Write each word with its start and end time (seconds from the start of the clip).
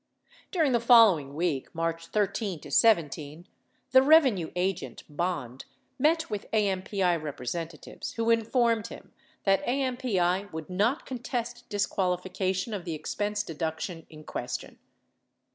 During 0.49 0.71
the 0.71 0.79
following 0.79 1.35
week 1.35 1.75
(March 1.75 2.07
13 2.07 2.59
17), 2.71 3.47
the 3.91 4.01
revenue 4.01 4.49
agent, 4.55 5.03
Bond, 5.07 5.65
met 5.99 6.27
with 6.27 6.49
AMPI 6.51 7.21
representatives 7.21 8.13
who 8.13 8.31
informed 8.31 8.87
him 8.87 9.13
that 9.43 9.63
AMPI 9.67 10.51
would 10.51 10.71
not 10.71 11.05
contest 11.05 11.69
disqualification 11.69 12.73
of 12.73 12.83
the 12.83 12.95
expense 12.95 13.43
deduction 13.43 14.07
in 14.09 14.23
question. 14.23 14.79